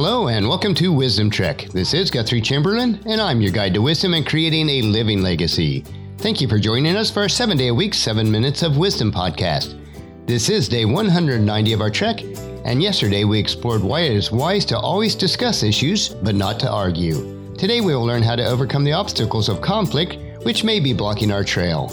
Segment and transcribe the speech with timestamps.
[0.00, 1.62] Hello and welcome to Wisdom Trek.
[1.72, 5.80] This is Guthrie Chamberlain, and I'm your guide to wisdom and creating a living legacy.
[6.18, 9.10] Thank you for joining us for our seven day a week, seven minutes of wisdom
[9.10, 9.76] podcast.
[10.24, 12.22] This is day 190 of our trek,
[12.64, 16.70] and yesterday we explored why it is wise to always discuss issues, but not to
[16.70, 17.52] argue.
[17.56, 21.32] Today we will learn how to overcome the obstacles of conflict which may be blocking
[21.32, 21.88] our trail.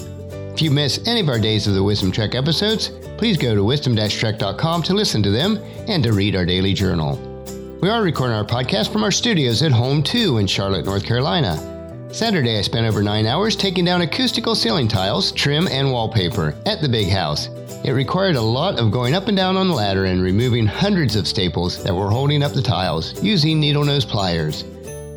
[0.53, 3.63] If you miss any of our Days of the Wisdom Trek episodes, please go to
[3.63, 7.34] wisdom-trek.com to listen to them and to read our daily journal.
[7.85, 12.09] We are recording our podcast from our studios at Home 2 in Charlotte, North Carolina.
[12.11, 16.81] Saturday, I spent over nine hours taking down acoustical ceiling tiles, trim, and wallpaper at
[16.81, 17.47] the big house.
[17.83, 21.15] It required a lot of going up and down on the ladder and removing hundreds
[21.15, 24.63] of staples that were holding up the tiles using needle nose pliers.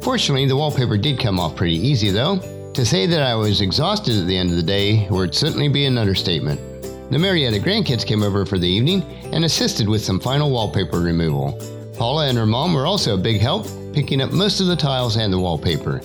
[0.02, 2.36] Fortunately, the wallpaper did come off pretty easy though.
[2.74, 5.86] To say that I was exhausted at the end of the day would certainly be
[5.86, 6.60] an understatement.
[7.10, 11.58] The Marietta grandkids came over for the evening and assisted with some final wallpaper removal.
[11.98, 15.16] Paula and her mom were also a big help, picking up most of the tiles
[15.16, 16.00] and the wallpaper.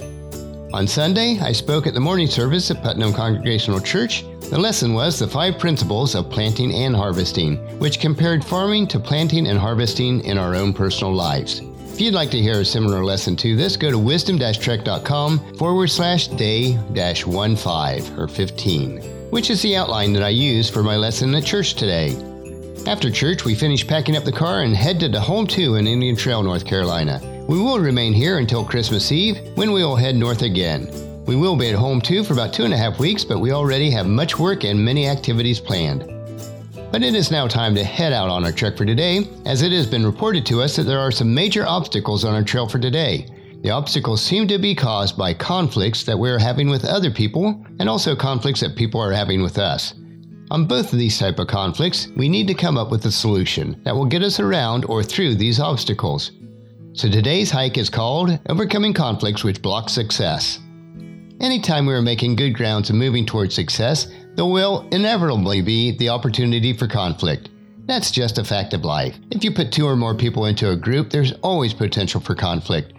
[0.73, 4.25] On Sunday, I spoke at the morning service at Putnam Congregational Church.
[4.49, 9.45] The lesson was the five principles of planting and harvesting, which compared farming to planting
[9.45, 11.61] and harvesting in our own personal lives.
[11.93, 16.27] If you'd like to hear a similar lesson to this, go to wisdom-trek.com forward slash
[16.29, 20.95] day dash one five or 15, which is the outline that I used for my
[20.95, 22.17] lesson at church today.
[22.85, 25.87] After church, we finish packing up the car and head to the Home 2 in
[25.87, 27.21] Indian Trail, North Carolina.
[27.47, 30.89] We will remain here until Christmas Eve, when we will head north again.
[31.25, 33.53] We will be at home too for about two and a half weeks, but we
[33.53, 36.01] already have much work and many activities planned.
[36.91, 39.71] But it is now time to head out on our trek for today, as it
[39.71, 42.79] has been reported to us that there are some major obstacles on our trail for
[42.79, 43.27] today.
[43.61, 47.87] The obstacles seem to be caused by conflicts that we're having with other people, and
[47.87, 49.93] also conflicts that people are having with us.
[50.53, 53.81] On both of these type of conflicts, we need to come up with a solution
[53.85, 56.29] that will get us around or through these obstacles.
[56.93, 60.59] So today's hike is called Overcoming Conflicts Which Block Success.
[61.41, 64.05] Anytime we are making good grounds and moving towards success,
[64.35, 67.49] there will inevitably be the opportunity for conflict.
[67.85, 69.17] That's just a fact of life.
[69.31, 72.93] If you put two or more people into a group, there's always potential for conflict.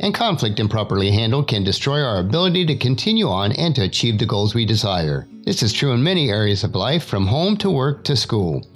[0.00, 4.26] And conflict improperly handled can destroy our ability to continue on and to achieve the
[4.26, 5.26] goals we desire.
[5.44, 8.66] This is true in many areas of life, from home to work to school.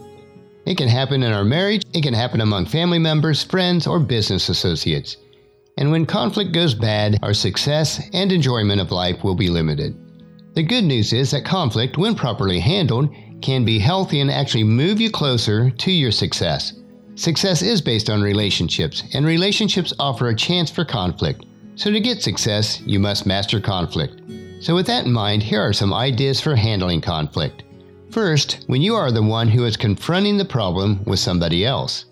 [0.65, 4.49] It can happen in our marriage, it can happen among family members, friends, or business
[4.49, 5.17] associates.
[5.77, 9.97] And when conflict goes bad, our success and enjoyment of life will be limited.
[10.55, 15.01] The good news is that conflict, when properly handled, can be healthy and actually move
[15.01, 16.75] you closer to your success.
[17.21, 21.45] Success is based on relationships, and relationships offer a chance for conflict.
[21.75, 24.23] So, to get success, you must master conflict.
[24.61, 27.63] So, with that in mind, here are some ideas for handling conflict.
[28.11, 32.07] First, when you are the one who is confronting the problem with somebody else.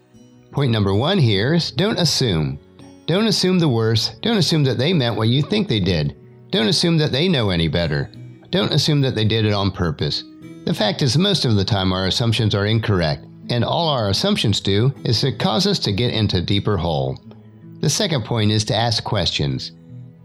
[0.50, 2.58] Point number one here is don't assume.
[3.06, 4.20] Don't assume the worst.
[4.20, 6.14] Don't assume that they meant what you think they did.
[6.50, 8.10] Don't assume that they know any better.
[8.50, 10.22] Don't assume that they did it on purpose.
[10.66, 14.60] The fact is, most of the time our assumptions are incorrect, and all our assumptions
[14.60, 17.18] do is to cause us to get into deeper hole.
[17.80, 19.72] The second point is to ask questions.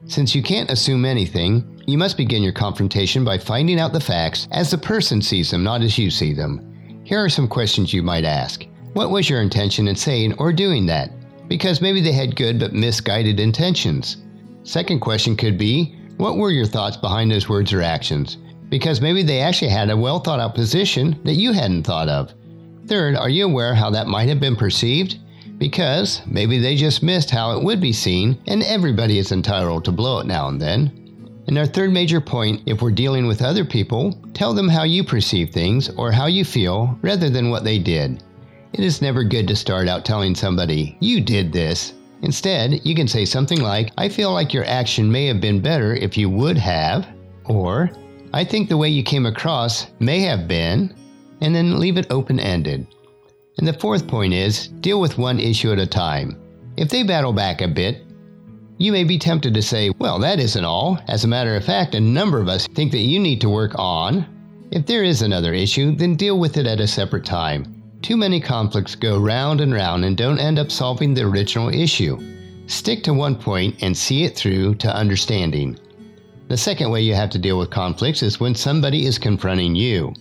[0.05, 4.47] Since you can't assume anything, you must begin your confrontation by finding out the facts
[4.51, 7.01] as the person sees them, not as you see them.
[7.03, 8.65] Here are some questions you might ask.
[8.93, 11.11] What was your intention in saying or doing that?
[11.47, 14.17] Because maybe they had good but misguided intentions.
[14.63, 18.37] Second question could be What were your thoughts behind those words or actions?
[18.69, 22.33] Because maybe they actually had a well thought out position that you hadn't thought of.
[22.87, 25.17] Third, are you aware how that might have been perceived?
[25.57, 29.91] Because maybe they just missed how it would be seen, and everybody is entitled to
[29.91, 30.99] blow it now and then.
[31.47, 35.03] And our third major point if we're dealing with other people, tell them how you
[35.03, 38.23] perceive things or how you feel rather than what they did.
[38.73, 41.93] It is never good to start out telling somebody, you did this.
[42.21, 45.93] Instead, you can say something like, I feel like your action may have been better
[45.93, 47.07] if you would have,
[47.45, 47.91] or
[48.33, 50.95] I think the way you came across may have been,
[51.43, 52.87] and then leave it open ended.
[53.57, 56.39] And the fourth point is deal with one issue at a time.
[56.77, 58.01] If they battle back a bit,
[58.79, 60.97] you may be tempted to say, well, that isn't all.
[61.07, 63.73] As a matter of fact, a number of us think that you need to work
[63.75, 64.25] on.
[64.71, 67.83] If there is another issue, then deal with it at a separate time.
[68.01, 72.17] Too many conflicts go round and round and don't end up solving the original issue.
[72.65, 75.77] Stick to one point and see it through to understanding.
[76.47, 80.13] The second way you have to deal with conflicts is when somebody is confronting you.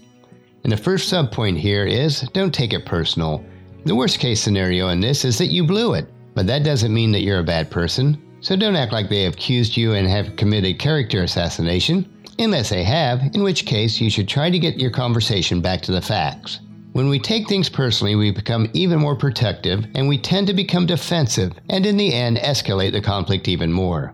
[0.64, 3.44] And the first subpoint here is don't take it personal.
[3.84, 7.10] The worst case scenario in this is that you blew it, but that doesn't mean
[7.12, 8.22] that you're a bad person.
[8.40, 12.84] So don't act like they have accused you and have committed character assassination, unless they
[12.84, 16.60] have, in which case you should try to get your conversation back to the facts.
[16.92, 20.86] When we take things personally, we become even more protective and we tend to become
[20.86, 24.12] defensive and in the end escalate the conflict even more.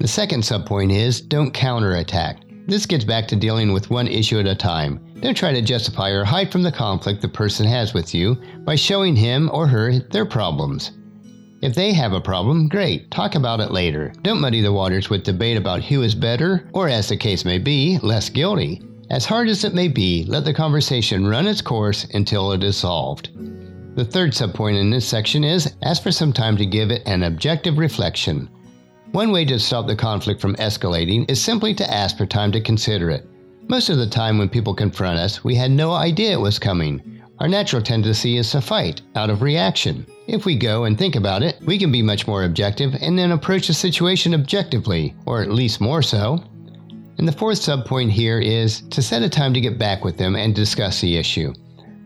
[0.00, 2.38] The second subpoint is don't counterattack.
[2.68, 5.00] This gets back to dealing with one issue at a time.
[5.20, 8.74] Don't try to justify or hide from the conflict the person has with you by
[8.74, 10.92] showing him or her their problems.
[11.62, 14.12] If they have a problem, great, talk about it later.
[14.20, 17.56] Don't muddy the waters with debate about who is better, or as the case may
[17.56, 18.82] be, less guilty.
[19.08, 22.76] As hard as it may be, let the conversation run its course until it is
[22.76, 23.30] solved.
[23.96, 27.22] The third subpoint in this section is ask for some time to give it an
[27.22, 28.50] objective reflection.
[29.12, 32.60] One way to stop the conflict from escalating is simply to ask for time to
[32.60, 33.26] consider it.
[33.66, 37.22] Most of the time, when people confront us, we had no idea it was coming.
[37.38, 40.06] Our natural tendency is to fight out of reaction.
[40.26, 43.32] If we go and think about it, we can be much more objective and then
[43.32, 46.44] approach the situation objectively, or at least more so.
[47.16, 50.36] And the fourth subpoint here is to set a time to get back with them
[50.36, 51.54] and discuss the issue.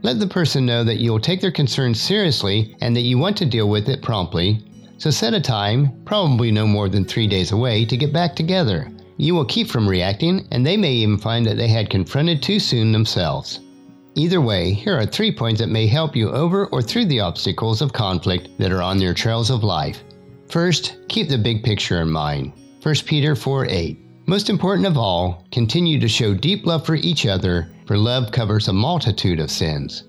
[0.02, 3.36] Let the person know that you will take their concerns seriously and that you want
[3.38, 4.64] to deal with it promptly.
[5.02, 8.88] So set a time, probably no more than three days away, to get back together.
[9.16, 12.60] You will keep from reacting, and they may even find that they had confronted too
[12.60, 13.58] soon themselves.
[14.14, 17.82] Either way, here are three points that may help you over or through the obstacles
[17.82, 20.04] of conflict that are on your trails of life.
[20.48, 22.52] First, keep the big picture in mind.
[22.80, 23.98] 1 Peter 4 8.
[24.26, 28.68] Most important of all, continue to show deep love for each other, for love covers
[28.68, 30.04] a multitude of sins.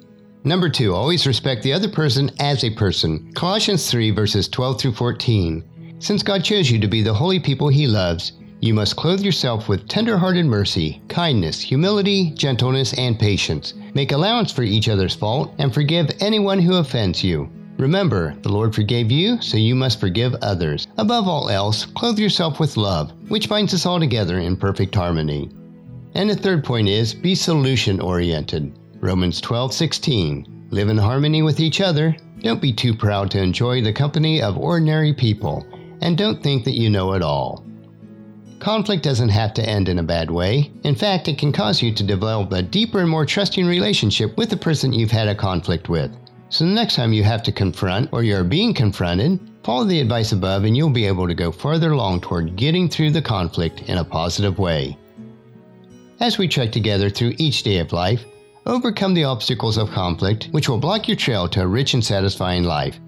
[0.45, 3.31] Number two, always respect the other person as a person.
[3.33, 5.95] Colossians 3 verses 12 through 14.
[5.99, 9.69] Since God chose you to be the holy people he loves, you must clothe yourself
[9.69, 13.73] with tender-hearted mercy, kindness, humility, gentleness, and patience.
[13.93, 17.49] Make allowance for each other's fault and forgive anyone who offends you.
[17.77, 20.87] Remember, the Lord forgave you, so you must forgive others.
[20.97, 25.49] Above all else, clothe yourself with love, which binds us all together in perfect harmony.
[26.15, 28.77] And the third point is be solution oriented.
[29.03, 30.45] Romans 12:16.
[30.69, 32.15] Live in harmony with each other.
[32.39, 35.65] Don't be too proud to enjoy the company of ordinary people,
[35.99, 37.65] and don't think that you know it all.
[38.59, 40.71] Conflict doesn't have to end in a bad way.
[40.85, 44.49] In fact, it can cause you to develop a deeper and more trusting relationship with
[44.49, 46.15] the person you've had a conflict with.
[46.47, 50.31] So the next time you have to confront or you're being confronted, follow the advice
[50.31, 53.97] above and you'll be able to go further along toward getting through the conflict in
[53.97, 54.97] a positive way.
[56.21, 58.23] As we trek together through each day of life,
[58.65, 62.63] overcome the obstacles of conflict which will block your trail to a rich and satisfying
[62.63, 62.99] life.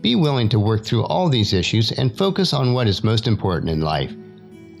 [0.00, 3.70] Be willing to work through all these issues and focus on what is most important
[3.70, 4.12] in life.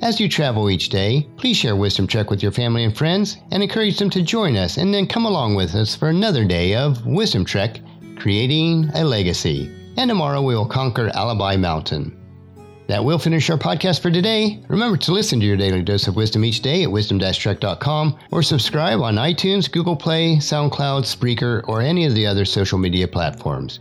[0.02, 3.62] As you travel each day, please share Wisdom Trek with your family and friends and
[3.62, 7.06] encourage them to join us and then come along with us for another day of
[7.06, 7.80] Wisdom Trek
[8.16, 9.70] Creating a Legacy.
[9.96, 12.25] And tomorrow we will conquer Alibi Mountain.
[12.88, 14.62] That will finish our podcast for today.
[14.68, 19.00] Remember to listen to your daily dose of wisdom each day at wisdom-trek.com or subscribe
[19.00, 23.80] on iTunes, Google Play, SoundCloud, Spreaker, or any of the other social media platforms.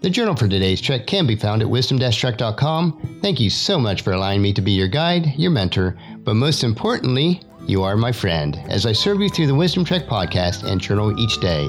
[0.00, 3.18] The journal for today's trek can be found at wisdom-trek.com.
[3.20, 6.64] Thank you so much for allowing me to be your guide, your mentor, but most
[6.64, 10.80] importantly, you are my friend as I serve you through the Wisdom Trek podcast and
[10.80, 11.68] journal each day.